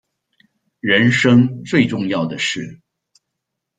[0.79, 2.81] 人生最重要的事